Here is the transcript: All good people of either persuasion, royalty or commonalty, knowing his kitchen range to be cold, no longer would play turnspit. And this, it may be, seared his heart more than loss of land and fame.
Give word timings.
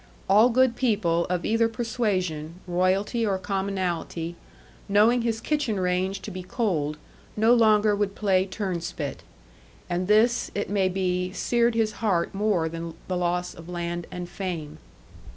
All 0.27 0.49
good 0.49 0.75
people 0.75 1.27
of 1.29 1.45
either 1.45 1.69
persuasion, 1.69 2.55
royalty 2.65 3.23
or 3.23 3.37
commonalty, 3.37 4.33
knowing 4.89 5.21
his 5.21 5.39
kitchen 5.39 5.79
range 5.79 6.21
to 6.23 6.31
be 6.31 6.41
cold, 6.41 6.97
no 7.37 7.53
longer 7.53 7.95
would 7.95 8.15
play 8.15 8.47
turnspit. 8.47 9.19
And 9.87 10.07
this, 10.07 10.49
it 10.55 10.71
may 10.71 10.89
be, 10.89 11.31
seared 11.33 11.75
his 11.75 11.91
heart 12.01 12.33
more 12.33 12.67
than 12.67 12.95
loss 13.07 13.53
of 13.53 13.69
land 13.69 14.07
and 14.11 14.27
fame. 14.27 14.79